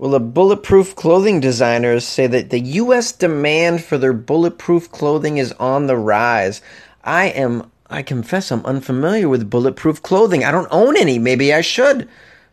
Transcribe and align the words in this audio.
Well, 0.00 0.12
the 0.12 0.18
bulletproof 0.18 0.96
clothing 0.96 1.40
designers 1.40 2.06
say 2.06 2.26
that 2.26 2.48
the 2.48 2.58
U.S. 2.58 3.12
demand 3.12 3.84
for 3.84 3.98
their 3.98 4.14
bulletproof 4.14 4.90
clothing 4.90 5.36
is 5.36 5.52
on 5.60 5.88
the 5.88 5.96
rise. 5.98 6.62
I 7.04 7.26
am, 7.26 7.70
I 7.90 8.00
confess, 8.00 8.50
I'm 8.50 8.64
unfamiliar 8.64 9.28
with 9.28 9.50
bulletproof 9.50 10.02
clothing. 10.02 10.42
I 10.42 10.52
don't 10.52 10.68
own 10.70 10.96
any. 10.96 11.18
Maybe 11.18 11.52
I 11.52 11.60
should. 11.60 12.08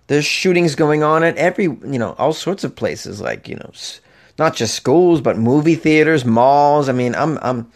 There's 0.08 0.26
shootings 0.26 0.76
going 0.76 1.04
on 1.04 1.24
at 1.24 1.38
every, 1.38 1.64
you 1.64 1.80
know, 1.98 2.16
all 2.18 2.34
sorts 2.34 2.66
of 2.66 2.76
places, 2.76 3.22
like, 3.22 3.48
you 3.48 3.56
know, 3.56 3.72
not 4.38 4.54
just 4.54 4.76
schools, 4.76 5.22
but 5.22 5.38
movie 5.38 5.76
theaters, 5.76 6.26
malls. 6.26 6.90
I 6.90 6.92
mean, 6.92 7.16
I'm, 7.16 7.38
I'm, 7.42 7.72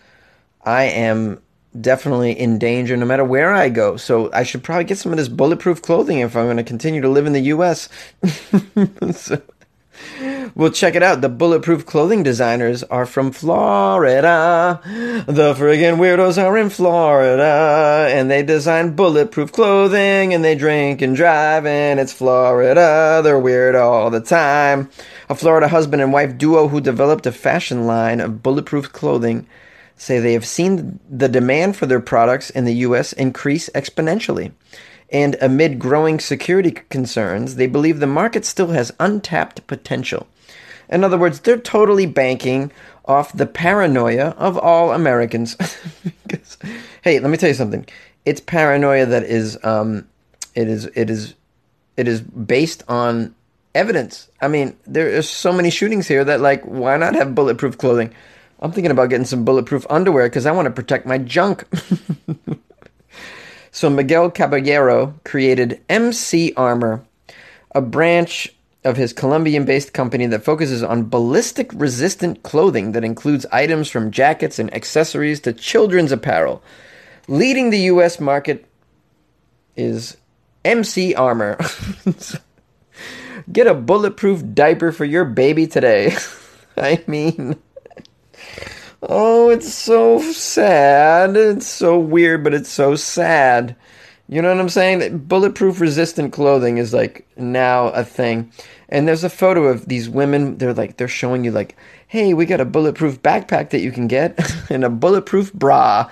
I 0.65 0.83
am 0.83 1.41
definitely 1.79 2.37
in 2.37 2.59
danger 2.59 2.97
no 2.97 3.05
matter 3.05 3.23
where 3.23 3.53
I 3.53 3.69
go. 3.69 3.95
So 3.95 4.29
I 4.33 4.43
should 4.43 4.63
probably 4.63 4.83
get 4.83 4.97
some 4.97 5.13
of 5.13 5.17
this 5.17 5.29
bulletproof 5.29 5.81
clothing 5.81 6.19
if 6.19 6.35
I'm 6.35 6.47
going 6.47 6.57
to 6.57 6.63
continue 6.63 6.99
to 6.99 7.07
live 7.07 7.25
in 7.25 7.31
the 7.31 7.39
U.S. 7.39 7.87
so, 9.11 9.41
well, 10.55 10.69
check 10.69 10.95
it 10.95 11.03
out. 11.03 11.21
The 11.21 11.29
bulletproof 11.29 11.85
clothing 11.85 12.23
designers 12.23 12.83
are 12.83 13.05
from 13.05 13.31
Florida. 13.31 14.81
The 15.27 15.53
friggin' 15.53 15.97
weirdos 15.97 16.41
are 16.41 16.57
in 16.57 16.69
Florida. 16.69 18.07
And 18.11 18.29
they 18.29 18.43
design 18.43 18.95
bulletproof 18.95 19.51
clothing 19.51 20.33
and 20.33 20.43
they 20.43 20.55
drink 20.55 21.01
and 21.01 21.15
drive 21.15 21.65
and 21.65 21.99
it's 21.99 22.13
Florida. 22.13 23.21
They're 23.23 23.39
weird 23.39 23.75
all 23.75 24.09
the 24.09 24.21
time. 24.21 24.89
A 25.29 25.35
Florida 25.35 25.67
husband 25.67 26.01
and 26.01 26.11
wife 26.11 26.37
duo 26.37 26.67
who 26.67 26.81
developed 26.81 27.25
a 27.25 27.31
fashion 27.31 27.87
line 27.87 28.19
of 28.19 28.43
bulletproof 28.43 28.91
clothing 28.91 29.47
say 29.95 30.19
they 30.19 30.33
have 30.33 30.45
seen 30.45 30.99
the 31.09 31.29
demand 31.29 31.77
for 31.77 31.85
their 31.85 31.99
products 31.99 32.49
in 32.49 32.65
the 32.65 32.73
U.S. 32.75 33.13
increase 33.13 33.69
exponentially. 33.69 34.51
And 35.11 35.35
amid 35.41 35.77
growing 35.77 36.19
security 36.19 36.71
concerns, 36.71 37.55
they 37.55 37.67
believe 37.67 37.99
the 37.99 38.07
market 38.07 38.45
still 38.45 38.67
has 38.67 38.93
untapped 38.99 39.67
potential. 39.67 40.27
In 40.89 41.03
other 41.03 41.17
words, 41.17 41.41
they're 41.41 41.57
totally 41.57 42.05
banking 42.05 42.71
off 43.05 43.33
the 43.33 43.45
paranoia 43.45 44.29
of 44.37 44.57
all 44.57 44.91
Americans. 44.91 45.55
because, 46.27 46.57
hey, 47.01 47.19
let 47.19 47.29
me 47.29 47.37
tell 47.37 47.49
you 47.49 47.55
something. 47.55 47.85
It's 48.25 48.39
paranoia 48.39 49.05
that 49.05 49.23
is, 49.23 49.57
um, 49.63 50.07
it 50.55 50.67
is, 50.67 50.85
it 50.95 51.09
is, 51.09 51.33
it 51.97 52.07
is 52.07 52.21
based 52.21 52.83
on 52.87 53.35
evidence. 53.75 54.29
I 54.41 54.47
mean, 54.47 54.75
there 54.85 55.17
are 55.17 55.21
so 55.21 55.51
many 55.51 55.69
shootings 55.69 56.07
here 56.07 56.23
that, 56.23 56.39
like, 56.39 56.63
why 56.63 56.97
not 56.97 57.15
have 57.15 57.35
bulletproof 57.35 57.77
clothing? 57.77 58.13
I'm 58.59 58.71
thinking 58.71 58.91
about 58.91 59.09
getting 59.09 59.25
some 59.25 59.43
bulletproof 59.43 59.87
underwear 59.89 60.27
because 60.27 60.45
I 60.45 60.51
want 60.51 60.67
to 60.67 60.71
protect 60.71 61.05
my 61.05 61.17
junk. 61.17 61.65
So 63.71 63.89
Miguel 63.89 64.29
Caballero 64.29 65.15
created 65.23 65.81
MC 65.87 66.53
Armor, 66.55 67.05
a 67.73 67.81
branch 67.81 68.53
of 68.83 68.97
his 68.97 69.13
Colombian 69.13 69.63
based 69.63 69.93
company 69.93 70.25
that 70.27 70.43
focuses 70.43 70.83
on 70.83 71.09
ballistic 71.09 71.71
resistant 71.73 72.43
clothing 72.43 72.91
that 72.91 73.05
includes 73.05 73.45
items 73.51 73.89
from 73.89 74.11
jackets 74.11 74.59
and 74.59 74.73
accessories 74.73 75.39
to 75.41 75.53
children's 75.53 76.11
apparel. 76.11 76.61
Leading 77.27 77.69
the 77.69 77.79
US 77.79 78.19
market 78.19 78.65
is 79.77 80.17
MC 80.65 81.15
Armor. 81.15 81.57
Get 83.51 83.67
a 83.67 83.73
bulletproof 83.73 84.43
diaper 84.53 84.91
for 84.91 85.05
your 85.05 85.25
baby 85.25 85.65
today. 85.65 86.15
I 86.77 87.03
mean, 87.07 87.57
Oh, 89.13 89.49
it's 89.49 89.73
so 89.73 90.21
sad. 90.21 91.35
It's 91.35 91.67
so 91.67 91.99
weird, 91.99 92.45
but 92.45 92.53
it's 92.53 92.69
so 92.69 92.95
sad. 92.95 93.75
You 94.29 94.41
know 94.41 94.47
what 94.47 94.61
I'm 94.61 94.69
saying? 94.69 95.17
Bulletproof 95.17 95.81
resistant 95.81 96.31
clothing 96.31 96.77
is 96.77 96.93
like 96.93 97.27
now 97.35 97.87
a 97.87 98.05
thing. 98.05 98.53
And 98.87 99.05
there's 99.05 99.25
a 99.25 99.29
photo 99.29 99.65
of 99.65 99.85
these 99.85 100.09
women. 100.09 100.57
They're 100.59 100.73
like, 100.73 100.95
they're 100.95 101.09
showing 101.09 101.43
you, 101.43 101.51
like, 101.51 101.75
hey, 102.07 102.33
we 102.33 102.45
got 102.45 102.61
a 102.61 102.65
bulletproof 102.65 103.21
backpack 103.21 103.71
that 103.71 103.81
you 103.81 103.91
can 103.91 104.07
get 104.07 104.39
and 104.69 104.85
a 104.85 104.89
bulletproof 104.89 105.51
bra. 105.51 106.09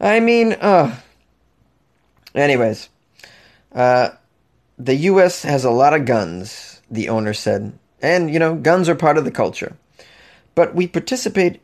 I 0.00 0.20
mean, 0.20 0.54
uh. 0.54 0.98
Anyways, 2.34 2.88
uh, 3.74 4.08
the 4.78 4.94
U.S. 4.94 5.42
has 5.42 5.66
a 5.66 5.70
lot 5.70 5.92
of 5.92 6.06
guns, 6.06 6.80
the 6.90 7.10
owner 7.10 7.34
said. 7.34 7.78
And, 8.00 8.32
you 8.32 8.38
know, 8.38 8.54
guns 8.54 8.88
are 8.88 8.94
part 8.94 9.18
of 9.18 9.26
the 9.26 9.30
culture. 9.30 9.76
But 10.54 10.74
we 10.74 10.88
participate 10.88 11.60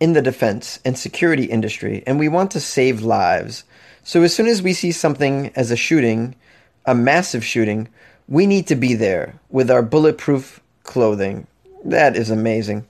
in 0.00 0.12
the 0.12 0.22
defense 0.22 0.78
and 0.84 0.98
security 0.98 1.44
industry, 1.44 2.02
and 2.06 2.18
we 2.18 2.28
want 2.28 2.50
to 2.52 2.60
save 2.60 3.02
lives. 3.02 3.64
So 4.04 4.22
as 4.22 4.34
soon 4.34 4.46
as 4.46 4.62
we 4.62 4.72
see 4.72 4.92
something 4.92 5.50
as 5.56 5.70
a 5.70 5.76
shooting, 5.76 6.36
a 6.84 6.94
massive 6.94 7.44
shooting, 7.44 7.88
we 8.28 8.46
need 8.46 8.66
to 8.68 8.76
be 8.76 8.94
there 8.94 9.34
with 9.48 9.70
our 9.70 9.82
bulletproof 9.82 10.60
clothing. 10.82 11.46
That 11.84 12.16
is 12.16 12.30
amazing. 12.30 12.86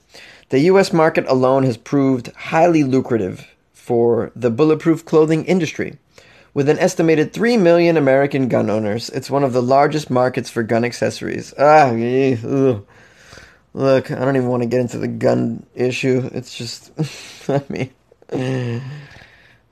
The 0.49 0.59
US 0.71 0.93
market 0.93 1.25
alone 1.27 1.63
has 1.63 1.77
proved 1.77 2.31
highly 2.33 2.83
lucrative 2.83 3.47
for 3.73 4.31
the 4.35 4.49
bulletproof 4.49 5.05
clothing 5.05 5.45
industry. 5.45 5.97
With 6.53 6.69
an 6.69 6.79
estimated 6.79 7.33
3 7.33 7.57
million 7.57 7.97
American 7.97 8.47
gun 8.47 8.69
owners, 8.69 9.09
it's 9.09 9.29
one 9.29 9.43
of 9.43 9.53
the 9.53 9.61
largest 9.61 10.09
markets 10.09 10.49
for 10.49 10.63
gun 10.63 10.83
accessories. 10.83 11.53
Ah, 11.57 11.89
ugh. 11.91 12.85
Look, 13.77 14.09
I 14.09 14.25
don't 14.25 14.35
even 14.35 14.47
want 14.47 14.63
to 14.63 14.67
get 14.67 14.79
into 14.81 14.97
the 14.97 15.07
gun 15.07 15.63
issue. 15.75 16.27
It's 16.33 16.57
just, 16.57 16.91
I 17.47 17.61
mean, 17.69 18.81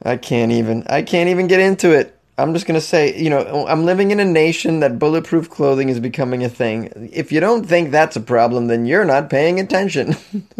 I 0.03 0.17
can't 0.17 0.51
even. 0.51 0.83
I 0.87 1.01
can't 1.01 1.29
even 1.29 1.47
get 1.47 1.59
into 1.59 1.89
it. 1.89 2.15
I'm 2.37 2.53
just 2.53 2.67
gonna 2.67 2.81
say, 2.81 3.19
you 3.19 3.31
know, 3.31 3.65
I'm 3.67 3.83
living 3.83 4.11
in 4.11 4.19
a 4.19 4.25
nation 4.25 4.81
that 4.81 4.99
bulletproof 4.99 5.49
clothing 5.49 5.89
is 5.89 5.99
becoming 5.99 6.43
a 6.43 6.49
thing. 6.49 7.09
If 7.11 7.31
you 7.31 7.39
don't 7.39 7.65
think 7.65 7.89
that's 7.89 8.15
a 8.15 8.21
problem, 8.21 8.67
then 8.67 8.85
you're 8.85 9.05
not 9.05 9.31
paying 9.31 9.59
attention. 9.59 10.15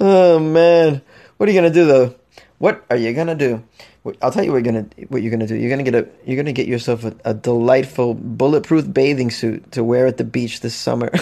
oh 0.00 0.40
man, 0.40 1.02
what 1.36 1.48
are 1.48 1.52
you 1.52 1.56
gonna 1.56 1.72
do 1.72 1.86
though? 1.86 2.16
What 2.58 2.84
are 2.90 2.96
you 2.96 3.12
gonna 3.12 3.36
do? 3.36 3.62
I'll 4.20 4.30
tell 4.30 4.44
you 4.44 4.52
what 4.52 4.62
you're 4.62 4.72
gonna 4.72 4.86
what 5.08 5.22
you're 5.22 5.30
gonna 5.30 5.46
do. 5.46 5.56
You're 5.56 5.70
gonna 5.70 5.82
get 5.82 5.94
a 5.94 6.06
you're 6.26 6.36
gonna 6.36 6.52
get 6.52 6.68
yourself 6.68 7.04
a, 7.04 7.16
a 7.24 7.32
delightful 7.32 8.12
bulletproof 8.12 8.92
bathing 8.92 9.30
suit 9.30 9.72
to 9.72 9.82
wear 9.82 10.06
at 10.06 10.18
the 10.18 10.24
beach 10.24 10.60
this 10.60 10.74
summer. 10.74 11.10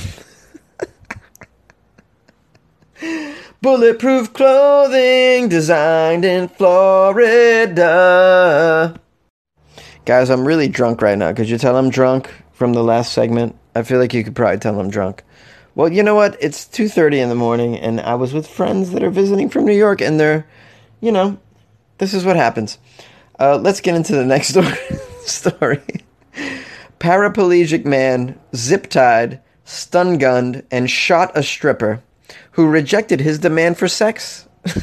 bulletproof 3.63 4.33
clothing 4.33 5.49
designed 5.49 6.25
in 6.25 6.49
Florida. 6.49 7.81
Guys, 10.05 10.31
I'm 10.31 10.45
really 10.45 10.67
drunk 10.67 11.01
right 11.03 11.17
now. 11.17 11.33
Could 11.33 11.49
you 11.49 11.59
tell 11.59 11.77
I'm 11.77 11.91
drunk 11.91 12.35
from 12.53 12.73
the 12.73 12.83
last 12.83 13.13
segment? 13.13 13.55
I 13.77 13.85
feel 13.85 14.01
like 14.01 14.13
you 14.13 14.25
could 14.25 14.35
probably 14.35 14.59
tell 14.59 14.81
I'm 14.81 14.91
drunk. 14.91 15.23
Well, 15.77 15.93
you 15.93 16.03
know 16.03 16.17
what? 16.17 16.37
It's 16.41 16.67
2:30 16.67 17.21
in 17.21 17.29
the 17.29 17.37
morning 17.37 17.79
and 17.79 18.01
I 18.01 18.17
was 18.17 18.35
with 18.35 18.49
friends 18.49 18.91
that 18.91 19.05
are 19.05 19.11
visiting 19.11 19.49
from 19.49 19.67
New 19.67 19.77
York 19.77 20.01
and 20.01 20.19
they're, 20.19 20.45
you 21.01 21.13
know, 21.13 21.39
this 21.99 22.15
is 22.15 22.25
what 22.25 22.37
happens. 22.37 22.79
Uh, 23.39 23.57
let's 23.57 23.81
get 23.81 23.95
into 23.95 24.15
the 24.15 24.25
next 24.25 24.49
story. 24.51 24.77
story. 25.25 25.83
Paraplegic 26.99 27.85
man 27.85 28.39
zip 28.55 28.89
tied, 28.89 29.41
stun 29.65 30.19
gunned, 30.19 30.65
and 30.71 30.91
shot 30.91 31.33
a 31.35 31.43
stripper 31.43 32.03
who 32.53 32.69
rejected 32.69 33.21
his 33.21 33.39
demand 33.39 33.79
for 33.79 33.89
sex. 33.89 34.47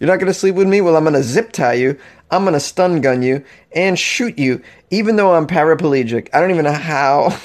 You're 0.00 0.08
not 0.08 0.16
going 0.16 0.26
to 0.26 0.34
sleep 0.34 0.54
with 0.54 0.68
me? 0.68 0.80
Well, 0.80 0.96
I'm 0.96 1.04
going 1.04 1.14
to 1.14 1.22
zip 1.22 1.52
tie 1.52 1.74
you. 1.74 1.98
I'm 2.30 2.42
going 2.42 2.54
to 2.54 2.60
stun 2.60 3.00
gun 3.00 3.22
you 3.22 3.44
and 3.72 3.98
shoot 3.98 4.38
you, 4.38 4.62
even 4.90 5.16
though 5.16 5.34
I'm 5.34 5.46
paraplegic. 5.46 6.28
I 6.34 6.40
don't 6.40 6.50
even 6.50 6.64
know 6.64 6.72
how. 6.72 7.38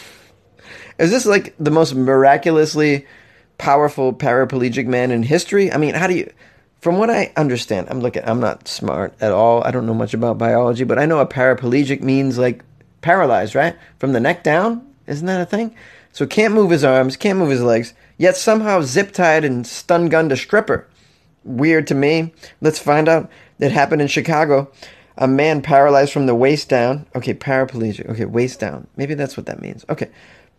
Is 1.00 1.12
this 1.12 1.26
like 1.26 1.56
the 1.60 1.72
most 1.72 1.96
miraculously 1.96 3.08
powerful 3.58 4.14
paraplegic 4.14 4.88
man 4.88 5.12
in 5.12 5.24
history? 5.24 5.72
I 5.72 5.78
mean, 5.78 5.94
how 5.94 6.08
do 6.08 6.16
you 6.16 6.32
from 6.82 6.98
what 6.98 7.10
I 7.10 7.32
understand, 7.38 7.88
I'm 7.90 8.02
looking. 8.02 8.24
I'm 8.26 8.40
not 8.40 8.68
smart 8.68 9.14
at 9.22 9.32
all. 9.32 9.64
I 9.64 9.72
don't 9.72 9.86
know 9.86 9.94
much 9.94 10.14
about 10.14 10.40
biology, 10.40 10.84
but 10.84 10.98
I 10.98 11.06
know 11.06 11.20
a 11.20 11.28
paraplegic 11.28 12.02
means 12.02 12.38
like 12.38 12.64
paralyzed, 13.02 13.56
right, 13.56 13.76
from 14.00 14.14
the 14.14 14.20
neck 14.20 14.44
down. 14.44 14.88
Isn't 15.08 15.28
that 15.28 15.42
a 15.42 15.46
thing? 15.46 15.76
So 16.12 16.26
can't 16.26 16.54
move 16.54 16.72
his 16.72 16.84
arms, 16.84 17.16
can't 17.16 17.40
move 17.40 17.52
his 17.52 17.62
legs, 17.62 17.94
yet 18.18 18.36
somehow 18.36 18.82
zip 18.82 19.14
tied 19.14 19.46
and 19.46 19.66
stun 19.66 20.10
gunned 20.10 20.32
a 20.32 20.38
stripper. 20.38 20.88
Weird 21.44 21.88
to 21.88 21.96
me. 21.96 22.34
Let's 22.60 22.80
find 22.80 23.08
out. 23.08 23.30
It 23.60 23.72
happened 23.72 24.02
in 24.02 24.08
Chicago. 24.08 24.72
A 25.18 25.28
man 25.28 25.62
paralyzed 25.62 26.12
from 26.12 26.26
the 26.26 26.36
waist 26.36 26.68
down. 26.68 27.06
Okay, 27.16 27.34
paraplegic. 27.34 28.10
Okay, 28.10 28.26
waist 28.26 28.60
down. 28.60 28.88
Maybe 28.98 29.14
that's 29.14 29.38
what 29.38 29.46
that 29.46 29.62
means. 29.62 29.86
Okay. 29.88 30.10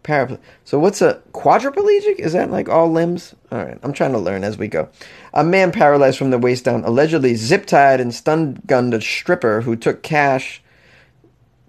Paraplegic. 0.03 0.41
So 0.65 0.79
what's 0.79 1.01
a 1.01 1.23
quadriplegic? 1.33 2.19
Is 2.19 2.33
that 2.33 2.51
like 2.51 2.69
all 2.69 2.91
limbs? 2.91 3.35
All 3.51 3.65
right, 3.65 3.79
I'm 3.83 3.93
trying 3.93 4.13
to 4.13 4.19
learn 4.19 4.45
as 4.45 4.59
we 4.59 4.69
go. 4.69 4.89
A 5.33 5.45
man 5.45 5.71
paralyzed 5.71 6.19
from 6.19 6.31
the 6.31 6.39
waist 6.39 6.65
down, 6.65 6.85
allegedly 6.85 7.35
zip 7.37 7.67
tied 7.67 8.01
and 8.01 8.13
stun 8.15 8.61
gunned 8.67 8.95
a 8.95 9.01
stripper 9.01 9.61
who 9.61 9.77
took 9.77 10.03
cash 10.03 10.63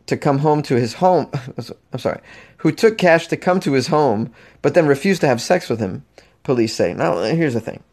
to 0.07 0.17
come 0.17 0.39
home 0.39 0.61
to 0.63 0.75
his 0.75 0.95
home. 0.95 1.29
I'm 1.93 1.99
sorry, 1.99 2.21
who 2.57 2.71
took 2.71 2.97
cash 2.97 3.27
to 3.27 3.37
come 3.37 3.59
to 3.61 3.73
his 3.73 3.87
home, 3.87 4.33
but 4.61 4.73
then 4.73 4.87
refused 4.87 5.21
to 5.21 5.27
have 5.27 5.41
sex 5.41 5.69
with 5.69 5.79
him. 5.79 6.05
Police 6.43 6.75
say. 6.75 6.93
Now 6.93 7.17
here's 7.21 7.53
the 7.53 7.61
thing. 7.61 7.83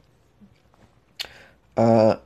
Uh, 1.76 2.16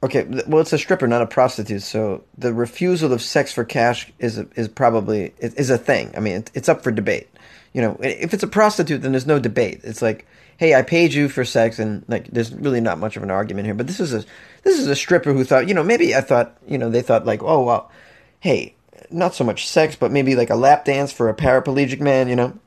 Okay, 0.00 0.24
well, 0.46 0.60
it's 0.60 0.72
a 0.72 0.78
stripper, 0.78 1.08
not 1.08 1.22
a 1.22 1.26
prostitute. 1.26 1.82
So 1.82 2.22
the 2.36 2.54
refusal 2.54 3.12
of 3.12 3.20
sex 3.20 3.52
for 3.52 3.64
cash 3.64 4.12
is 4.20 4.38
a, 4.38 4.46
is 4.54 4.68
probably 4.68 5.34
is 5.40 5.70
a 5.70 5.78
thing. 5.78 6.12
I 6.16 6.20
mean, 6.20 6.44
it's 6.54 6.68
up 6.68 6.84
for 6.84 6.92
debate. 6.92 7.28
You 7.72 7.82
know, 7.82 7.96
if 8.00 8.32
it's 8.32 8.44
a 8.44 8.48
prostitute, 8.48 9.02
then 9.02 9.12
there's 9.12 9.26
no 9.26 9.40
debate. 9.40 9.80
It's 9.82 10.00
like, 10.00 10.26
hey, 10.56 10.74
I 10.74 10.82
paid 10.82 11.12
you 11.12 11.28
for 11.28 11.44
sex, 11.44 11.80
and 11.80 12.04
like, 12.06 12.28
there's 12.28 12.54
really 12.54 12.80
not 12.80 12.98
much 12.98 13.16
of 13.16 13.24
an 13.24 13.30
argument 13.30 13.66
here. 13.66 13.74
But 13.74 13.88
this 13.88 13.98
is 13.98 14.14
a 14.14 14.24
this 14.62 14.78
is 14.78 14.86
a 14.86 14.94
stripper 14.94 15.32
who 15.32 15.44
thought, 15.44 15.66
you 15.66 15.74
know, 15.74 15.82
maybe 15.82 16.14
I 16.14 16.20
thought, 16.20 16.56
you 16.68 16.78
know, 16.78 16.90
they 16.90 17.02
thought 17.02 17.26
like, 17.26 17.42
oh 17.42 17.64
well, 17.64 17.90
hey, 18.38 18.76
not 19.10 19.34
so 19.34 19.42
much 19.42 19.68
sex, 19.68 19.96
but 19.96 20.12
maybe 20.12 20.36
like 20.36 20.50
a 20.50 20.56
lap 20.56 20.84
dance 20.84 21.10
for 21.10 21.28
a 21.28 21.34
paraplegic 21.34 22.00
man. 22.00 22.28
You 22.28 22.36
know, 22.36 22.58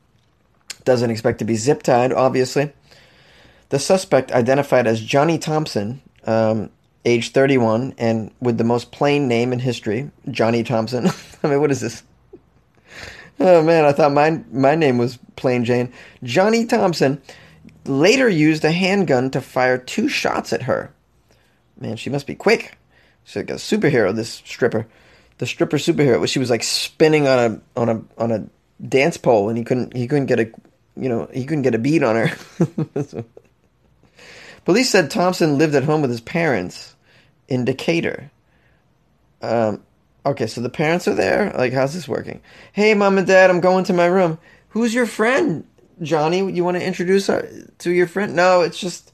doesn't 0.84 1.10
expect 1.10 1.38
to 1.38 1.46
be 1.46 1.56
zip 1.56 1.82
tied, 1.82 2.12
obviously. 2.12 2.72
The 3.70 3.78
suspect, 3.78 4.32
identified 4.32 4.86
as 4.86 5.00
Johnny 5.00 5.38
Thompson, 5.38 6.02
um, 6.26 6.68
age 7.04 7.32
31, 7.32 7.94
and 7.98 8.30
with 8.40 8.58
the 8.58 8.64
most 8.64 8.92
plain 8.92 9.28
name 9.28 9.52
in 9.52 9.58
history, 9.58 10.10
Johnny 10.30 10.62
Thompson. 10.62 11.08
I 11.42 11.48
mean, 11.48 11.60
what 11.60 11.70
is 11.70 11.80
this? 11.80 12.02
Oh 13.40 13.62
man, 13.62 13.84
I 13.84 13.92
thought 13.92 14.12
my 14.12 14.42
my 14.52 14.74
name 14.74 14.98
was 14.98 15.18
Plain 15.36 15.64
Jane. 15.64 15.92
Johnny 16.22 16.66
Thompson 16.66 17.20
later 17.84 18.28
used 18.28 18.64
a 18.64 18.70
handgun 18.70 19.30
to 19.30 19.40
fire 19.40 19.78
two 19.78 20.08
shots 20.08 20.52
at 20.52 20.62
her. 20.62 20.92
Man, 21.80 21.96
she 21.96 22.10
must 22.10 22.26
be 22.26 22.34
quick. 22.34 22.78
She's 23.24 23.36
like 23.36 23.50
a 23.50 23.54
superhero. 23.54 24.14
This 24.14 24.30
stripper, 24.30 24.86
the 25.38 25.46
stripper 25.46 25.78
superhero. 25.78 26.26
She 26.28 26.38
was 26.38 26.50
like 26.50 26.62
spinning 26.62 27.26
on 27.26 27.38
a 27.38 27.80
on 27.80 27.88
a 27.88 28.02
on 28.18 28.30
a 28.30 28.46
dance 28.86 29.16
pole, 29.16 29.48
and 29.48 29.58
he 29.58 29.64
couldn't 29.64 29.96
he 29.96 30.06
couldn't 30.06 30.26
get 30.26 30.38
a 30.38 30.50
you 30.96 31.08
know 31.08 31.28
he 31.32 31.44
couldn't 31.44 31.62
get 31.62 31.74
a 31.74 31.78
beat 31.78 32.02
on 32.02 32.16
her. 32.16 32.36
Police 34.64 34.90
said 34.90 35.10
Thompson 35.10 35.58
lived 35.58 35.74
at 35.74 35.84
home 35.84 36.02
with 36.02 36.10
his 36.10 36.20
parents 36.20 36.94
in 37.48 37.64
Decatur. 37.64 38.30
Um, 39.40 39.82
okay, 40.24 40.46
so 40.46 40.60
the 40.60 40.70
parents 40.70 41.08
are 41.08 41.14
there. 41.14 41.52
Like, 41.56 41.72
how's 41.72 41.94
this 41.94 42.08
working? 42.08 42.40
Hey, 42.72 42.94
mom 42.94 43.18
and 43.18 43.26
dad, 43.26 43.50
I'm 43.50 43.60
going 43.60 43.84
to 43.84 43.92
my 43.92 44.06
room. 44.06 44.38
Who's 44.68 44.94
your 44.94 45.06
friend, 45.06 45.66
Johnny? 46.00 46.50
You 46.50 46.64
want 46.64 46.76
to 46.76 46.86
introduce 46.86 47.26
her 47.26 47.48
to 47.78 47.90
your 47.90 48.06
friend? 48.06 48.36
No, 48.36 48.62
it's 48.62 48.78
just 48.78 49.12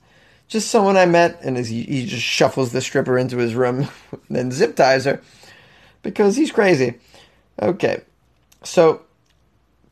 just 0.48 0.70
someone 0.70 0.96
I 0.96 1.06
met. 1.06 1.40
And 1.42 1.58
he, 1.58 1.82
he 1.82 2.06
just 2.06 2.22
shuffles 2.22 2.72
the 2.72 2.80
stripper 2.80 3.18
into 3.18 3.38
his 3.38 3.54
room, 3.54 3.88
then 4.30 4.50
zip 4.50 4.76
ties 4.76 5.04
her 5.04 5.20
because 6.02 6.36
he's 6.36 6.52
crazy. 6.52 6.94
Okay, 7.60 8.02
so 8.62 9.02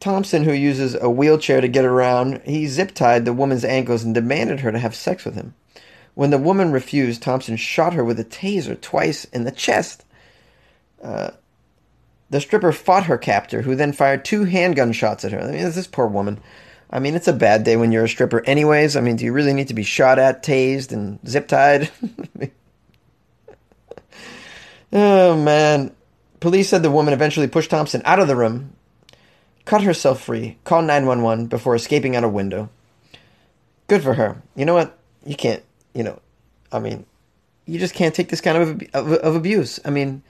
Thompson, 0.00 0.44
who 0.44 0.52
uses 0.52 0.94
a 0.94 1.08
wheelchair 1.08 1.60
to 1.60 1.68
get 1.68 1.84
around, 1.84 2.42
he 2.44 2.66
zip 2.66 2.94
tied 2.94 3.24
the 3.24 3.32
woman's 3.32 3.64
ankles 3.64 4.04
and 4.04 4.14
demanded 4.14 4.60
her 4.60 4.72
to 4.72 4.78
have 4.78 4.94
sex 4.94 5.24
with 5.24 5.34
him. 5.34 5.54
When 6.14 6.30
the 6.30 6.38
woman 6.38 6.72
refused, 6.72 7.22
Thompson 7.22 7.56
shot 7.56 7.94
her 7.94 8.04
with 8.04 8.18
a 8.18 8.24
taser 8.24 8.80
twice 8.80 9.24
in 9.26 9.44
the 9.44 9.50
chest. 9.50 10.04
Uh, 11.02 11.30
the 12.30 12.40
stripper 12.40 12.72
fought 12.72 13.04
her 13.04 13.18
captor, 13.18 13.62
who 13.62 13.74
then 13.74 13.92
fired 13.92 14.24
two 14.24 14.44
handgun 14.44 14.92
shots 14.92 15.24
at 15.24 15.32
her. 15.32 15.40
I 15.40 15.50
mean, 15.50 15.62
this 15.62 15.86
poor 15.86 16.06
woman. 16.06 16.40
I 16.90 17.00
mean, 17.00 17.14
it's 17.14 17.28
a 17.28 17.32
bad 17.32 17.64
day 17.64 17.76
when 17.76 17.92
you're 17.92 18.04
a 18.04 18.08
stripper, 18.08 18.44
anyways. 18.46 18.96
I 18.96 19.00
mean, 19.00 19.16
do 19.16 19.24
you 19.24 19.32
really 19.32 19.52
need 19.52 19.68
to 19.68 19.74
be 19.74 19.82
shot 19.82 20.18
at, 20.18 20.42
tased, 20.42 20.92
and 20.92 21.18
zip 21.26 21.48
tied? 21.48 21.90
oh, 24.92 25.36
man. 25.36 25.94
Police 26.40 26.68
said 26.68 26.82
the 26.82 26.90
woman 26.90 27.12
eventually 27.12 27.48
pushed 27.48 27.70
Thompson 27.70 28.02
out 28.04 28.20
of 28.20 28.28
the 28.28 28.36
room, 28.36 28.72
cut 29.66 29.82
herself 29.82 30.22
free, 30.22 30.56
call 30.64 30.80
911 30.80 31.46
before 31.46 31.74
escaping 31.74 32.16
out 32.16 32.24
a 32.24 32.28
window. 32.28 32.70
Good 33.88 34.02
for 34.02 34.14
her. 34.14 34.40
You 34.54 34.64
know 34.64 34.74
what? 34.74 34.96
You 35.26 35.36
can't, 35.36 35.62
you 35.92 36.02
know, 36.02 36.20
I 36.72 36.78
mean, 36.78 37.04
you 37.66 37.78
just 37.78 37.94
can't 37.94 38.14
take 38.14 38.28
this 38.28 38.40
kind 38.40 38.56
of, 38.56 38.82
of, 38.94 39.12
of 39.12 39.36
abuse. 39.36 39.78
I 39.84 39.90
mean, 39.90 40.22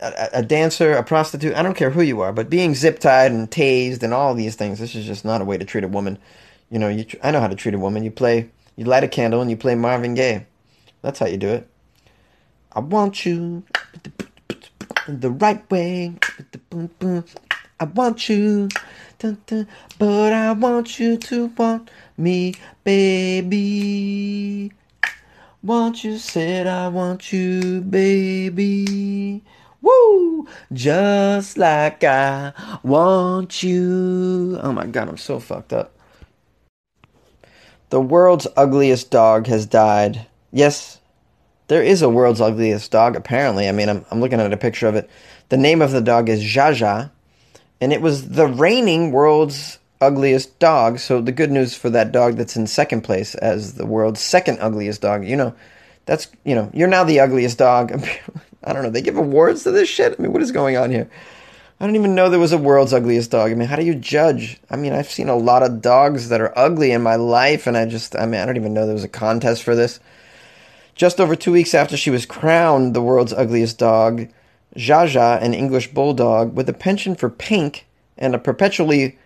a, 0.00 0.28
a, 0.34 0.42
dancer, 0.42 0.92
a 0.92 1.02
prostitute, 1.02 1.54
I 1.54 1.62
don't 1.62 1.76
care 1.76 1.90
who 1.90 2.02
you 2.02 2.20
are, 2.20 2.32
but 2.32 2.48
being 2.48 2.74
zip 2.74 3.00
tied 3.00 3.32
and 3.32 3.50
tased 3.50 4.02
and 4.02 4.14
all 4.14 4.34
these 4.34 4.54
things, 4.54 4.78
this 4.78 4.94
is 4.94 5.04
just 5.04 5.24
not 5.24 5.42
a 5.42 5.44
way 5.44 5.58
to 5.58 5.64
treat 5.64 5.84
a 5.84 5.88
woman. 5.88 6.18
You 6.70 6.78
know, 6.78 6.88
you, 6.88 7.06
I 7.22 7.32
know 7.32 7.40
how 7.40 7.48
to 7.48 7.56
treat 7.56 7.74
a 7.74 7.78
woman. 7.78 8.04
You 8.04 8.12
play, 8.12 8.48
you 8.76 8.84
light 8.84 9.04
a 9.04 9.08
candle 9.08 9.40
and 9.40 9.50
you 9.50 9.56
play 9.56 9.74
Marvin 9.74 10.14
Gaye. 10.14 10.46
That's 11.02 11.18
how 11.18 11.26
you 11.26 11.36
do 11.36 11.48
it. 11.48 11.68
I 12.72 12.80
want 12.80 13.26
you 13.26 13.64
the 15.08 15.30
right 15.30 15.68
way. 15.70 16.14
I 17.80 17.84
want 17.84 18.28
you, 18.28 18.68
dun, 19.20 19.40
dun, 19.46 19.68
but 20.00 20.32
I 20.32 20.50
want 20.50 20.98
you 20.98 21.16
to 21.16 21.46
want 21.56 21.90
me, 22.16 22.54
baby. 22.82 24.72
Want 25.62 26.02
you 26.02 26.18
said 26.18 26.66
I 26.66 26.88
want 26.88 27.32
you, 27.32 27.80
baby. 27.82 29.44
Woo! 29.80 30.48
Just 30.72 31.56
like 31.56 32.02
I 32.02 32.52
want 32.82 33.62
you. 33.62 34.58
Oh 34.60 34.72
my 34.72 34.86
god, 34.86 35.08
I'm 35.08 35.16
so 35.16 35.38
fucked 35.38 35.72
up. 35.72 35.94
The 37.90 38.00
world's 38.00 38.48
ugliest 38.56 39.12
dog 39.12 39.46
has 39.46 39.66
died. 39.66 40.26
Yes, 40.50 40.98
there 41.68 41.82
is 41.82 42.02
a 42.02 42.08
world's 42.08 42.40
ugliest 42.40 42.90
dog, 42.90 43.14
apparently. 43.14 43.68
I 43.68 43.72
mean, 43.72 43.88
I'm, 43.88 44.04
I'm 44.10 44.20
looking 44.20 44.40
at 44.40 44.52
a 44.52 44.56
picture 44.56 44.88
of 44.88 44.96
it. 44.96 45.08
The 45.48 45.56
name 45.56 45.80
of 45.80 45.92
the 45.92 46.00
dog 46.00 46.28
is 46.28 46.42
Zsa 46.42 46.74
Zsa 46.74 47.10
and 47.80 47.92
it 47.92 48.00
was 48.00 48.30
the 48.30 48.46
reigning 48.46 49.12
world's 49.12 49.78
ugliest 50.00 50.58
dog. 50.58 50.98
So 50.98 51.20
the 51.20 51.32
good 51.32 51.50
news 51.50 51.74
for 51.74 51.90
that 51.90 52.12
dog 52.12 52.36
that's 52.36 52.56
in 52.56 52.66
second 52.66 53.02
place 53.02 53.34
as 53.34 53.74
the 53.74 53.86
world's 53.86 54.20
second 54.20 54.58
ugliest 54.60 55.00
dog, 55.00 55.24
you 55.26 55.36
know, 55.36 55.54
that's 56.06 56.28
you 56.44 56.54
know, 56.54 56.70
you're 56.72 56.88
now 56.88 57.04
the 57.04 57.20
ugliest 57.20 57.58
dog. 57.58 57.92
I 58.64 58.72
don't 58.72 58.82
know. 58.82 58.90
They 58.90 59.02
give 59.02 59.16
awards 59.16 59.62
to 59.64 59.70
this 59.70 59.88
shit. 59.88 60.14
I 60.18 60.22
mean, 60.22 60.32
what 60.32 60.42
is 60.42 60.52
going 60.52 60.76
on 60.76 60.90
here? 60.90 61.08
I 61.80 61.86
don't 61.86 61.94
even 61.94 62.16
know 62.16 62.28
there 62.28 62.40
was 62.40 62.52
a 62.52 62.58
world's 62.58 62.92
ugliest 62.92 63.30
dog. 63.30 63.52
I 63.52 63.54
mean, 63.54 63.68
how 63.68 63.76
do 63.76 63.84
you 63.84 63.94
judge? 63.94 64.58
I 64.68 64.74
mean, 64.74 64.92
I've 64.92 65.10
seen 65.10 65.28
a 65.28 65.36
lot 65.36 65.62
of 65.62 65.80
dogs 65.80 66.28
that 66.28 66.40
are 66.40 66.52
ugly 66.58 66.90
in 66.90 67.02
my 67.02 67.14
life, 67.14 67.68
and 67.68 67.76
I 67.76 67.86
just, 67.86 68.16
I 68.16 68.26
mean, 68.26 68.40
I 68.40 68.46
don't 68.46 68.56
even 68.56 68.74
know 68.74 68.84
there 68.84 68.94
was 68.94 69.04
a 69.04 69.08
contest 69.08 69.62
for 69.62 69.76
this. 69.76 70.00
Just 70.96 71.20
over 71.20 71.36
two 71.36 71.52
weeks 71.52 71.74
after 71.74 71.96
she 71.96 72.10
was 72.10 72.26
crowned 72.26 72.94
the 72.94 73.02
world's 73.02 73.32
ugliest 73.32 73.78
dog, 73.78 74.26
Zsa 74.76 75.08
Zsa, 75.08 75.42
an 75.42 75.54
English 75.54 75.92
bulldog 75.92 76.54
with 76.54 76.68
a 76.68 76.72
penchant 76.72 77.18
for 77.18 77.30
pink 77.30 77.86
and 78.16 78.34
a 78.34 78.38
perpetually 78.38 79.18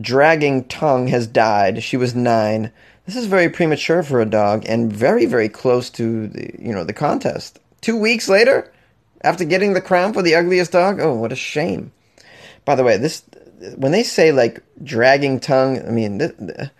dragging 0.00 0.64
tongue, 0.64 1.08
has 1.08 1.26
died. 1.26 1.82
She 1.82 1.96
was 1.96 2.14
nine. 2.14 2.72
This 3.06 3.16
is 3.16 3.26
very 3.26 3.48
premature 3.48 4.02
for 4.02 4.20
a 4.20 4.26
dog 4.26 4.64
and 4.66 4.92
very, 4.92 5.26
very 5.26 5.48
close 5.48 5.90
to 5.90 6.28
the, 6.28 6.54
you 6.58 6.72
know, 6.72 6.84
the 6.84 6.92
contest. 6.92 7.58
Two 7.80 7.96
weeks 7.96 8.28
later, 8.28 8.70
after 9.22 9.44
getting 9.44 9.72
the 9.72 9.80
crown 9.80 10.12
for 10.12 10.22
the 10.22 10.34
ugliest 10.34 10.72
dog, 10.72 11.00
oh, 11.00 11.14
what 11.14 11.32
a 11.32 11.36
shame. 11.36 11.92
By 12.64 12.74
the 12.74 12.84
way, 12.84 12.96
this 12.96 13.24
when 13.76 13.92
they 13.92 14.02
say 14.02 14.32
like 14.32 14.62
dragging 14.82 15.40
tongue, 15.40 15.86
I 15.86 15.90
mean 15.90 16.18
the, 16.18 16.70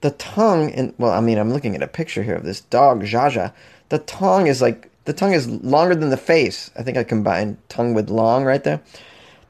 the, 0.00 0.10
tongue 0.12 0.70
and 0.72 0.94
well, 0.98 1.12
I 1.12 1.20
mean 1.20 1.38
I'm 1.38 1.52
looking 1.52 1.74
at 1.74 1.82
a 1.82 1.88
picture 1.88 2.22
here 2.22 2.36
of 2.36 2.44
this 2.44 2.60
dog 2.60 3.02
Zsa 3.02 3.30
Zsa. 3.32 3.52
The 3.88 3.98
tongue 3.98 4.46
is 4.46 4.62
like 4.62 4.90
the 5.08 5.14
tongue 5.14 5.32
is 5.32 5.48
longer 5.48 5.94
than 5.94 6.10
the 6.10 6.18
face. 6.18 6.70
I 6.76 6.82
think 6.82 6.98
I 6.98 7.02
combined 7.02 7.56
tongue 7.70 7.94
with 7.94 8.10
long 8.10 8.44
right 8.44 8.62
there. 8.62 8.82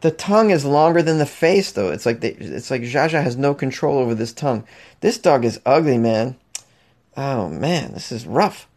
The 0.03 0.13
tongue 0.13 0.51
is 0.51 0.65
longer 0.65 1.03
than 1.03 1.19
the 1.19 1.27
face, 1.27 1.73
though. 1.73 1.91
It's 1.91 2.07
like 2.07 2.21
they, 2.21 2.29
it's 2.29 2.71
like 2.71 2.83
Zsa 2.83 3.11
Zsa 3.11 3.25
has 3.25 3.37
no 3.37 3.55
control 3.55 3.99
over 3.99 4.15
this 4.15 4.33
tongue. 4.33 4.63
This 5.01 5.19
dog 5.19 5.45
is 5.45 5.61
ugly, 5.67 5.99
man. 5.99 6.37
Oh 7.17 7.49
man, 7.49 7.93
this 7.93 8.13
is 8.13 8.25
rough. 8.25 8.69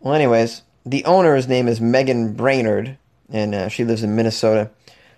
Well, 0.00 0.12
anyways, 0.12 0.60
the 0.84 1.06
owner's 1.06 1.48
name 1.48 1.68
is 1.68 1.80
Megan 1.80 2.34
Brainard, 2.34 2.98
and 3.30 3.54
uh, 3.54 3.68
she 3.70 3.82
lives 3.82 4.02
in 4.02 4.14
Minnesota. 4.14 4.68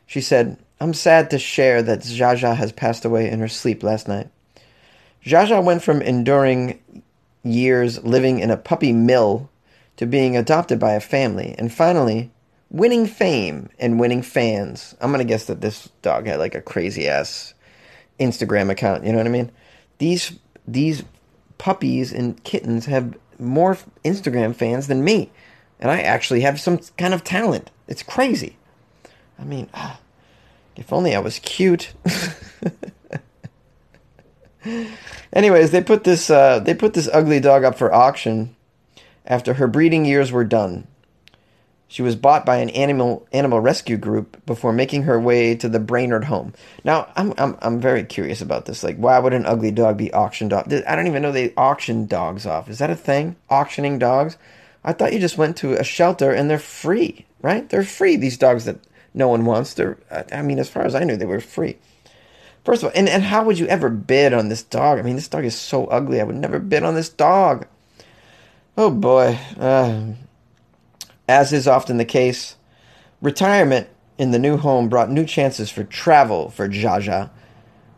She 0.07 0.21
said, 0.21 0.57
"I'm 0.81 0.95
sad 0.95 1.31
to 1.31 1.39
share 1.41 1.83
that 1.83 2.03
Zsa 2.03 2.39
Zsa 2.39 2.55
has 2.55 2.71
passed 2.71 3.05
away 3.05 3.29
in 3.29 3.41
her 3.41 3.49
sleep 3.49 3.83
last 3.83 4.07
night." 4.07 4.29
Zsa 5.25 5.49
Zsa 5.49 5.65
went 5.65 5.83
from 5.83 6.01
enduring 6.01 6.79
years 7.43 8.05
living 8.05 8.39
in 8.39 8.53
a 8.53 8.57
puppy 8.57 8.93
mill 8.93 9.51
to 9.97 10.07
being 10.07 10.37
adopted 10.37 10.79
by 10.79 10.93
a 10.93 11.01
family, 11.01 11.55
and 11.59 11.73
finally, 11.73 12.31
winning 12.71 13.07
fame 13.07 13.71
and 13.79 14.01
winning 14.01 14.23
fans. 14.23 14.95
I'm 15.01 15.11
gonna 15.11 15.25
guess 15.25 15.47
that 15.47 15.61
this 15.61 15.89
dog 16.03 16.27
had 16.27 16.39
like 16.39 16.55
a 16.55 16.61
crazy 16.61 17.09
ass 17.09 17.55
Instagram 18.19 18.71
account. 18.71 19.05
You 19.05 19.13
know 19.13 19.19
what 19.19 19.27
I 19.27 19.31
mean? 19.31 19.51
These 19.99 20.39
these 20.67 21.05
puppies 21.59 22.13
and 22.13 22.43
kittens 22.45 22.87
have 22.87 23.17
more 23.39 23.79
Instagram 24.05 24.55
fans 24.55 24.87
than 24.87 25.05
me, 25.05 25.31
and 25.79 25.91
I 25.91 26.01
actually 26.01 26.41
have 26.41 26.61
some 26.61 26.79
kind 26.99 27.15
of 27.15 27.25
talent. 27.25 27.71
It's 27.87 28.03
crazy. 28.03 28.57
I 29.39 29.45
mean, 29.45 29.69
ah, 29.75 30.01
if 30.77 30.93
only 30.93 31.15
I 31.15 31.21
was 31.21 31.39
cute. 31.39 31.93
Anyways, 35.33 35.71
they 35.71 35.83
put 35.83 36.05
this 36.05 36.31
uh, 36.31 36.59
they 36.61 36.75
put 36.75 36.95
this 36.95 37.09
ugly 37.13 37.41
dog 37.41 37.65
up 37.65 37.77
for 37.77 37.93
auction 37.93 38.54
after 39.25 39.55
her 39.55 39.67
breeding 39.67 40.05
years 40.05 40.33
were 40.33 40.45
done. 40.45 40.87
She 41.87 42.03
was 42.03 42.17
bought 42.17 42.45
by 42.45 42.57
an 42.57 42.71
animal 42.71 43.27
animal 43.33 43.61
rescue 43.61 43.97
group 43.97 44.45
before 44.47 44.73
making 44.73 45.05
her 45.05 45.21
way 45.21 45.55
to 45.55 45.69
the 45.69 45.79
Brainard 45.79 46.25
home. 46.25 46.53
Now, 46.83 47.09
I'm 47.15 47.35
I'm 47.39 47.57
I'm 47.63 47.81
very 47.81 48.05
curious 48.05 48.41
about 48.41 48.67
this. 48.67 48.83
Like, 48.83 48.97
why 48.97 49.19
would 49.19 49.33
an 49.33 49.47
ugly 49.47 49.71
dog 49.71 49.97
be 49.97 50.13
auctioned 50.13 50.53
off? 50.53 50.67
I 50.73 50.97
don't 50.97 51.07
even 51.07 51.23
know 51.23 51.31
they 51.31 51.55
auction 51.57 52.07
dogs 52.07 52.47
off. 52.47 52.69
Is 52.69 52.79
that 52.79 52.91
a 52.91 52.97
thing? 52.97 53.37
Auctioning 53.49 53.99
dogs? 53.99 54.37
I 54.83 54.93
thought 54.93 55.13
you 55.13 55.19
just 55.19 55.39
went 55.39 55.57
to 55.59 55.75
a 55.75 55.85
shelter 55.85 56.31
and 56.33 56.51
they're 56.51 56.59
free, 56.59 57.27
right? 57.41 57.69
They're 57.69 57.85
free. 57.85 58.17
These 58.17 58.39
dogs 58.39 58.65
that 58.67 58.79
no 59.15 59.29
one 59.29 59.45
wants. 59.45 59.75
They're, 59.75 59.97
I 60.33 60.43
mean, 60.43 60.59
as 60.59 60.69
far 60.69 60.85
as 60.85 60.95
I 60.95 61.05
knew, 61.05 61.17
they 61.17 61.25
were 61.25 61.41
free. 61.41 61.79
First 62.65 62.83
of 62.83 62.89
all, 62.89 62.93
and, 62.95 63.09
and 63.09 63.23
how 63.23 63.45
would 63.45 63.59
you 63.59 63.67
ever 63.67 63.89
bid 63.89 64.33
on 64.33 64.49
this 64.49 64.63
dog? 64.63 64.99
I 64.99 65.03
mean, 65.03 65.17
this 65.17 65.29
dog 65.29 65.45
is 65.45 65.55
so 65.55 65.87
ugly. 65.87 66.21
I 66.21 66.25
would 66.25 66.37
never 66.37 66.59
bid 66.59 66.83
on 66.83 66.95
this 66.95 67.09
dog. 67.09 67.67
Oh 68.77 68.91
boy. 68.91 69.39
Uh, 69.59 70.15
as 71.29 71.53
is 71.53 71.69
often 71.69 71.97
the 71.97 72.05
case, 72.05 72.57
retirement 73.23 73.89
in 74.19 74.31
the 74.31 74.39
new 74.39 74.57
home 74.57 74.89
brought 74.89 75.11
new 75.11 75.25
chances 75.25 75.71
for 75.71 75.85
travel 75.85 76.51
for 76.51 76.69
Zsa 76.69 77.01
Zsa. 77.01 77.31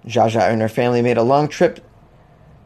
Jaja 0.07 0.51
and 0.53 0.63
her 0.63 0.69
family 0.69 1.03
made 1.03 1.17
a 1.17 1.23
long 1.23 1.49
trip 1.49 1.85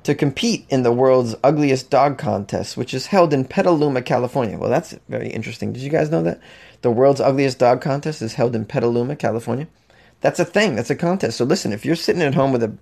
to 0.02 0.14
compete 0.14 0.66
in 0.68 0.82
the 0.82 0.92
world's 0.92 1.34
ugliest 1.42 1.88
dog 1.90 2.18
contest, 2.18 2.76
which 2.76 2.92
is 2.92 3.06
held 3.06 3.32
in 3.32 3.44
Petaluma, 3.44 4.02
California. 4.02 4.58
Well, 4.58 4.70
that's 4.70 4.94
very 5.08 5.28
interesting. 5.28 5.72
Did 5.72 5.82
you 5.82 5.90
guys 5.90 6.10
know 6.10 6.22
that? 6.22 6.40
The 6.82 6.90
world's 6.90 7.20
ugliest 7.20 7.58
dog 7.58 7.80
contest 7.80 8.20
is 8.20 8.34
held 8.34 8.54
in 8.54 8.66
Petaluma, 8.66 9.16
California. 9.16 9.68
That's 10.20 10.38
a 10.38 10.44
thing. 10.44 10.76
That's 10.76 10.90
a 10.90 10.96
contest. 10.96 11.38
So 11.38 11.44
listen, 11.44 11.72
if 11.72 11.84
you're 11.84 11.96
sitting 11.96 12.22
at 12.22 12.34
home 12.34 12.52
with 12.52 12.62
a 12.62 12.76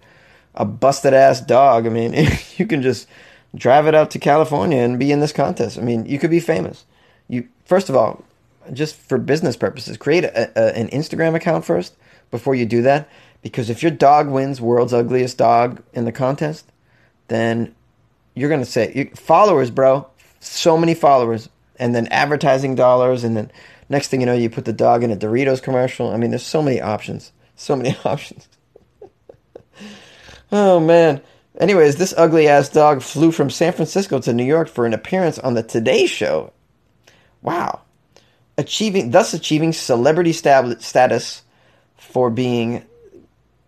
a 0.54 0.64
busted 0.64 1.14
ass 1.14 1.40
dog, 1.40 1.86
I 1.86 1.90
mean, 1.90 2.14
you 2.56 2.66
can 2.66 2.82
just 2.82 3.06
drive 3.54 3.86
it 3.86 3.94
out 3.94 4.10
to 4.12 4.18
California 4.18 4.78
and 4.78 4.98
be 4.98 5.12
in 5.12 5.20
this 5.20 5.32
contest. 5.32 5.78
I 5.78 5.82
mean, 5.82 6.06
you 6.06 6.18
could 6.18 6.30
be 6.30 6.40
famous. 6.40 6.84
You 7.28 7.48
first 7.64 7.88
of 7.88 7.96
all, 7.96 8.24
just 8.72 8.96
for 8.96 9.18
business 9.18 9.56
purposes, 9.56 9.96
create 9.96 10.24
a, 10.24 10.50
a, 10.58 10.76
an 10.76 10.88
Instagram 10.88 11.34
account 11.34 11.64
first 11.64 11.96
before 12.30 12.54
you 12.54 12.66
do 12.66 12.82
that. 12.82 13.08
Because 13.42 13.70
if 13.70 13.82
your 13.82 13.92
dog 13.92 14.28
wins 14.28 14.60
world's 14.60 14.92
ugliest 14.92 15.38
dog 15.38 15.82
in 15.92 16.04
the 16.04 16.12
contest, 16.12 16.70
then 17.28 17.74
you're 18.34 18.50
gonna 18.50 18.64
say 18.64 19.10
followers, 19.14 19.70
bro. 19.70 20.06
So 20.40 20.76
many 20.76 20.94
followers, 20.94 21.48
and 21.78 21.94
then 21.94 22.06
advertising 22.08 22.74
dollars, 22.74 23.24
and 23.24 23.36
then 23.36 23.50
next 23.88 24.08
thing 24.08 24.20
you 24.20 24.26
know, 24.26 24.34
you 24.34 24.50
put 24.50 24.64
the 24.64 24.72
dog 24.72 25.02
in 25.02 25.10
a 25.10 25.16
Doritos 25.16 25.62
commercial. 25.62 26.10
I 26.10 26.16
mean, 26.16 26.30
there's 26.30 26.46
so 26.46 26.62
many 26.62 26.80
options. 26.80 27.32
So 27.56 27.74
many 27.74 27.96
options. 28.04 28.48
oh 30.52 30.80
man. 30.80 31.20
Anyways, 31.58 31.96
this 31.96 32.14
ugly 32.16 32.46
ass 32.46 32.68
dog 32.68 33.02
flew 33.02 33.32
from 33.32 33.50
San 33.50 33.72
Francisco 33.72 34.20
to 34.20 34.32
New 34.32 34.44
York 34.44 34.68
for 34.68 34.86
an 34.86 34.94
appearance 34.94 35.40
on 35.40 35.54
the 35.54 35.62
Today 35.62 36.06
Show. 36.06 36.52
Wow. 37.42 37.80
Achieving 38.56 39.10
thus 39.10 39.34
achieving 39.34 39.72
celebrity 39.72 40.32
status 40.32 41.42
for 41.96 42.30
being 42.30 42.84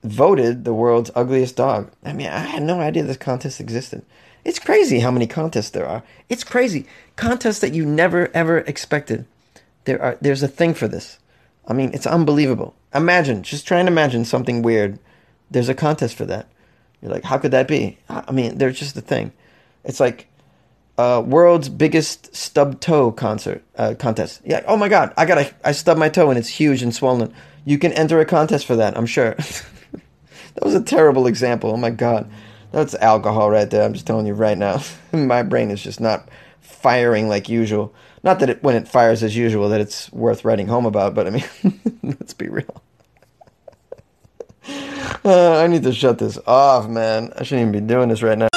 voted 0.05 0.65
the 0.65 0.73
world's 0.73 1.11
ugliest 1.15 1.57
dog. 1.57 1.91
I 2.05 2.13
mean, 2.13 2.29
I 2.29 2.39
had 2.39 2.63
no 2.63 2.81
idea 2.81 3.03
this 3.03 3.17
contest 3.17 3.61
existed. 3.61 4.03
It's 4.45 4.59
crazy 4.59 5.01
how 5.01 5.11
many 5.11 5.27
contests 5.27 5.71
there 5.71 5.87
are. 5.87 6.03
It's 6.29 6.45
crazy. 6.45 6.87
Contests 7.17 7.59
that 7.59 7.75
you 7.75 7.85
never 7.85 8.31
ever 8.33 8.59
expected. 8.59 9.27
There 9.85 10.01
are 10.01 10.17
there's 10.21 10.45
a 10.45 10.49
thing 10.49 10.75
for 10.75 10.87
this. 10.87 11.19
I 11.67 11.73
mean, 11.73 11.91
it's 11.93 12.07
unbelievable. 12.07 12.75
Imagine, 12.95 13.43
just 13.43 13.67
try 13.67 13.79
and 13.79 13.89
imagine 13.89 14.25
something 14.25 14.63
weird. 14.63 14.99
There's 15.51 15.69
a 15.69 15.75
contest 15.75 16.15
for 16.17 16.25
that. 16.27 16.47
You're 17.03 17.13
like, 17.13 17.25
how 17.25 17.39
could 17.39 17.53
that 17.53 17.69
be? 17.69 17.99
I 18.09 18.31
mean, 18.33 18.59
there's 18.59 18.79
just 18.79 18.97
a 18.97 19.01
thing. 19.01 19.33
It's 19.85 20.01
like 20.01 20.29
uh, 20.99 21.23
world's 21.23 21.69
biggest 21.71 22.35
stub 22.37 22.81
toe 22.81 23.11
concert 23.11 23.63
uh, 23.77 23.95
contest. 23.99 24.43
Yeah. 24.45 24.63
Oh 24.67 24.77
my 24.77 24.89
God, 24.89 25.15
I 25.17 25.25
got 25.25 25.37
to 25.37 25.55
I 25.65 25.73
stubbed 25.73 25.99
my 25.99 26.11
toe 26.11 26.29
and 26.29 26.39
it's 26.39 26.49
huge 26.49 26.83
and 26.83 26.95
swollen. 26.95 27.33
You 27.65 27.79
can 27.79 27.93
enter 27.93 28.21
a 28.21 28.27
contest 28.27 28.67
for 28.67 28.77
that. 28.77 28.97
I'm 28.99 29.07
sure. 29.07 29.31
that 29.95 30.63
was 30.63 30.75
a 30.75 30.83
terrible 30.83 31.27
example. 31.27 31.71
Oh 31.73 31.79
my 31.79 31.91
God, 31.91 32.31
that's 32.71 32.95
alcohol 32.95 33.51
right 33.51 33.69
there. 33.71 33.83
I'm 33.83 33.95
just 33.95 34.07
telling 34.07 34.27
you 34.27 34.35
right 34.35 34.59
now. 34.59 34.83
my 35.13 35.43
brain 35.43 35.71
is 35.71 35.83
just 35.83 36.01
not 36.01 36.29
firing 36.61 37.29
like 37.29 37.49
usual. 37.49 37.95
Not 38.23 38.41
that 38.41 38.51
it, 38.51 38.63
when 38.63 38.77
it 38.77 38.87
fires 38.87 39.23
as 39.23 39.35
usual 39.35 39.71
that 39.71 39.81
it's 39.81 40.13
worth 40.13 40.45
writing 40.45 40.67
home 40.67 40.85
about, 40.85 41.15
but 41.15 41.27
I 41.27 41.31
mean, 41.31 41.45
let's 42.03 42.35
be 42.35 42.51
real. 42.51 42.83
Uh, 45.23 45.59
I 45.59 45.67
need 45.67 45.83
to 45.83 45.93
shut 45.93 46.19
this 46.19 46.39
off, 46.47 46.89
man. 46.89 47.33
I 47.37 47.43
shouldn't 47.43 47.69
even 47.69 47.87
be 47.87 47.87
doing 47.87 48.09
this 48.09 48.23
right 48.23 48.39
now. 48.39 48.49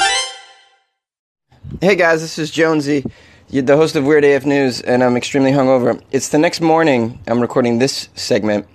Hey 1.82 1.98
guys, 1.98 2.22
this 2.22 2.40
is 2.40 2.52
Jonesy, 2.52 3.04
the 3.50 3.76
host 3.76 3.98
of 3.98 4.06
Weird 4.06 4.24
AF 4.24 4.46
News, 4.46 4.80
and 4.80 5.04
I'm 5.04 5.18
extremely 5.18 5.52
hungover. 5.52 6.02
It's 6.12 6.30
the 6.30 6.38
next 6.38 6.62
morning. 6.62 7.20
I'm 7.28 7.42
recording 7.42 7.80
this 7.80 8.08
segment 8.16 8.66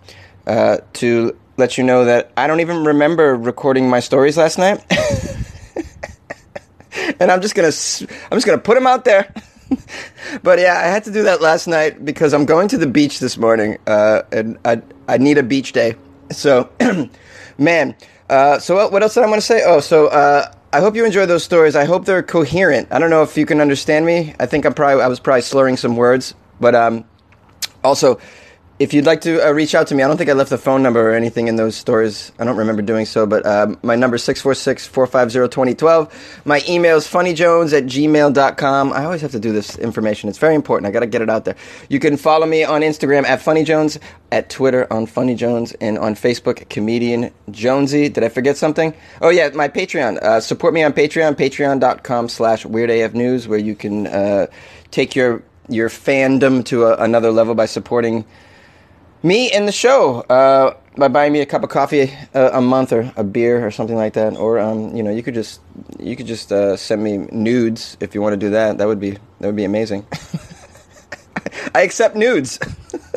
uh, 0.47 0.78
to 0.95 1.35
let 1.57 1.78
you 1.78 1.85
know 1.85 2.04
that 2.04 2.30
I 2.37 2.47
don't 2.47 2.61
even 2.61 2.85
remember 2.85 3.35
recording 3.35 3.88
my 3.88 4.00
stories 4.00 4.37
last 4.37 4.59
night, 4.59 4.85
and 7.21 7.33
I'm 7.33 7.40
just 7.40 7.54
gonna 7.54 7.68
I'm 7.68 8.37
just 8.37 8.45
gonna 8.45 8.59
put 8.59 8.75
them 8.75 8.87
out 8.87 9.07
there. 9.07 9.33
but 10.42 10.59
yeah, 10.59 10.75
I 10.75 10.88
had 10.88 11.04
to 11.04 11.11
do 11.11 11.23
that 11.23 11.40
last 11.40 11.66
night 11.66 12.04
because 12.04 12.35
I'm 12.35 12.45
going 12.45 12.68
to 12.68 12.76
the 12.76 12.87
beach 12.87 13.18
this 13.18 13.38
morning, 13.38 13.78
uh, 13.87 14.23
and 14.30 14.59
I 14.66 14.83
I 15.09 15.16
need 15.16 15.38
a 15.38 15.42
beach 15.42 15.73
day. 15.73 15.95
So, 16.30 16.68
man. 17.58 17.94
Uh, 18.30 18.58
so 18.58 18.88
what, 18.88 19.02
else 19.02 19.14
did 19.14 19.24
I 19.24 19.26
want 19.26 19.40
to 19.40 19.46
say? 19.46 19.62
Oh, 19.64 19.80
so 19.80 20.06
uh, 20.06 20.52
I 20.72 20.80
hope 20.80 20.94
you 20.94 21.04
enjoy 21.04 21.26
those 21.26 21.44
stories. 21.44 21.76
I 21.76 21.84
hope 21.84 22.04
they're 22.04 22.22
coherent. 22.22 22.88
I 22.90 22.98
don't 22.98 23.10
know 23.10 23.22
if 23.22 23.36
you 23.36 23.46
can 23.46 23.60
understand 23.60 24.06
me. 24.06 24.34
I 24.38 24.46
think 24.46 24.64
I'm 24.64 24.74
probably 24.74 25.02
I 25.02 25.08
was 25.08 25.20
probably 25.20 25.42
slurring 25.42 25.76
some 25.76 25.96
words, 25.96 26.34
but 26.60 26.74
um, 26.74 27.04
also 27.82 28.20
if 28.78 28.94
you'd 28.94 29.06
like 29.06 29.23
to 29.23 29.44
uh, 29.44 29.50
reach 29.50 29.75
out 29.75 29.88
to 29.88 29.94
me, 29.94 30.04
I 30.04 30.06
don't 30.06 30.16
think 30.16 30.30
I 30.30 30.35
left 30.35 30.52
a 30.52 30.58
phone 30.58 30.85
number 30.85 31.11
or 31.11 31.14
anything 31.14 31.49
in 31.49 31.56
those 31.56 31.75
stories. 31.75 32.30
I 32.38 32.44
don't 32.44 32.56
remember 32.56 32.80
doing 32.80 33.06
so, 33.06 33.26
but 33.26 33.44
uh, 33.44 33.75
my 33.82 33.97
number 33.97 34.14
is 34.16 34.23
646-450-2012. 34.23 36.12
My 36.44 36.62
email 36.68 36.97
is 36.97 37.04
funnyjones 37.04 37.76
at 37.76 37.85
gmail.com. 37.85 38.92
I 38.92 39.04
always 39.04 39.20
have 39.23 39.32
to 39.32 39.40
do 39.40 39.52
this 39.52 39.76
information. 39.78 40.28
It's 40.28 40.38
very 40.38 40.54
important. 40.54 40.87
I 40.87 40.92
got 40.92 41.00
to 41.00 41.08
get 41.08 41.23
it 41.23 41.30
out 41.30 41.44
there. 41.44 41.56
You 41.88 41.99
can 41.99 42.16
follow 42.16 42.47
me 42.47 42.62
on 42.62 42.82
Instagram 42.82 43.25
at 43.25 43.40
funnyjones, 43.40 43.99
at 44.30 44.49
Twitter 44.49 44.87
on 44.92 45.08
funnyjones, 45.08 45.75
and 45.80 45.99
on 45.99 46.14
Facebook, 46.14 46.68
comedian 46.68 47.32
Jonesy. 47.50 48.08
Did 48.08 48.23
I 48.23 48.28
forget 48.28 48.56
something? 48.56 48.94
Oh, 49.20 49.30
yeah, 49.30 49.49
my 49.49 49.66
Patreon. 49.66 50.18
Uh, 50.18 50.38
support 50.40 50.73
me 50.73 50.85
on 50.85 50.92
Patreon, 50.92 51.35
patreon.com 51.35 52.28
slash 52.28 52.64
weirdafnews, 52.64 53.49
where 53.49 53.58
you 53.58 53.75
can 53.75 54.06
uh, 54.06 54.47
take 54.92 55.16
your, 55.16 55.42
your 55.68 55.88
fandom 55.88 56.64
to 56.66 56.85
a, 56.85 56.97
another 56.99 57.32
level 57.32 57.56
by 57.56 57.66
supporting– 57.66 58.25
me 59.22 59.50
and 59.50 59.66
the 59.66 59.72
show 59.72 60.20
uh, 60.22 60.75
by 60.96 61.08
buying 61.08 61.32
me 61.32 61.40
a 61.40 61.46
cup 61.46 61.62
of 61.62 61.70
coffee 61.70 62.12
a, 62.34 62.50
a, 62.54 62.60
month 62.60 62.92
or 62.92 63.12
a 63.16 63.25
beer 63.25 63.66
or 63.66 63.70
something 63.70 63.96
like 63.96 64.14
that 64.14 64.37
or 64.37 64.58
um, 64.58 64.94
you 64.94 65.02
know 65.02 65.10
you 65.10 65.22
could 65.22 65.34
just 65.34 65.60
you 65.98 66.16
could 66.16 66.26
just 66.26 66.52
uh, 66.52 66.76
send 66.76 67.02
me 67.02 67.18
nudes 67.32 67.96
if 68.00 68.14
you 68.14 68.22
want 68.22 68.32
to 68.32 68.37
do 68.37 68.50
that. 68.50 68.78
That 68.78 68.87
would 68.87 69.00
be 69.00 69.12
that 69.12 69.46
would 69.46 69.56
be 69.56 69.64
amazing. 69.64 70.06
I 71.75 71.82
accept 71.82 72.16
nudes 72.16 72.58